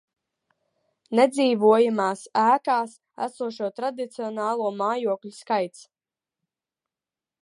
Nedzīvojamās 1.19 2.23
ēkās 2.43 2.95
esošo 3.27 3.69
tradicionālo 3.81 4.71
mājokļu 4.81 5.33
skaits 5.37 5.85